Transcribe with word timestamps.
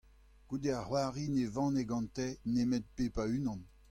Goude 0.49 0.69
ar 0.77 0.85
c'hoari 0.87 1.25
ne 1.33 1.45
vane 1.55 1.83
gante 1.91 2.27
nemet 2.53 2.85
pep 2.95 3.15
a 3.23 3.25
unan. 3.37 3.61